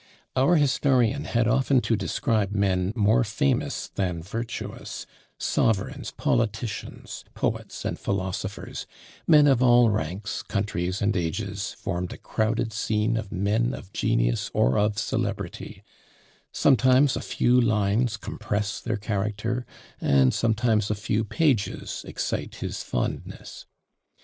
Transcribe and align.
Our 0.35 0.55
historian 0.55 1.25
had 1.25 1.47
often 1.47 1.79
to 1.81 1.95
describe 1.95 2.53
men 2.53 2.91
more 2.95 3.23
famous 3.23 3.87
than 3.89 4.23
virtuous; 4.23 5.05
sovereigns, 5.37 6.09
politicians, 6.09 7.23
poets, 7.35 7.85
and 7.85 7.99
philosophers, 7.99 8.87
men 9.27 9.45
of 9.45 9.61
all 9.61 9.91
ranks, 9.91 10.41
countries, 10.41 11.03
and 11.03 11.15
ages, 11.15 11.73
formed 11.77 12.11
a 12.13 12.17
crowded 12.17 12.73
scene 12.73 13.15
of 13.15 13.31
men 13.31 13.75
of 13.75 13.93
genius 13.93 14.49
or 14.55 14.75
of 14.79 14.97
celebrity; 14.97 15.83
sometimes 16.51 17.15
a 17.15 17.21
few 17.21 17.61
lines 17.61 18.17
compress 18.17 18.79
their 18.79 18.97
character, 18.97 19.67
and 19.99 20.33
sometimes 20.33 20.89
a 20.89 20.95
few 20.95 21.23
pages 21.23 22.03
excite 22.07 22.55
his 22.55 22.81
fondness. 22.81 23.67